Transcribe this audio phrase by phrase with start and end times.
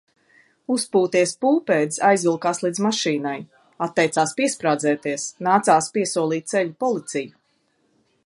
[0.75, 3.35] Uzpūties pūpēdis aizvilkās līdz mašīnai.
[3.87, 7.37] Atteicās piesprādzēties, nācās piesolīt ceļu policiju.